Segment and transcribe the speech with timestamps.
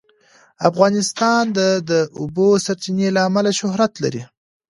[0.69, 4.23] افغانستان د د اوبو سرچینې له امله شهرت لري.